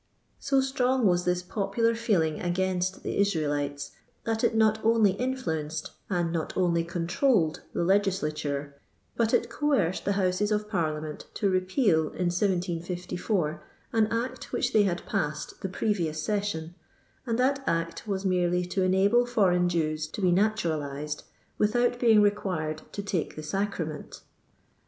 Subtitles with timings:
[0.43, 3.91] DO strong was this popular feeling against the Israelites,
[4.23, 8.73] that it not only influenced, and not only controlled the legisktnre,
[9.15, 13.61] but it coerced the Houses of Parliament to repeal, in 1754,
[13.93, 16.73] an act which they had passed the previous session,
[17.27, 21.21] and that act was merely to enable foreign Jews to be natural iaed
[21.59, 24.21] without being required to take the sacrament!